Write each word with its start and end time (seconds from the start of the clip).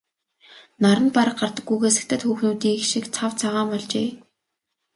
Наранд 0.81 1.09
бараг 1.15 1.37
гардаггүйгээс 1.41 1.95
хятад 1.99 2.21
хүүхнүүдийнх 2.25 2.85
шиг 2.91 3.05
цав 3.15 3.31
цагаан 3.41 3.67
болжээ. 3.71 4.09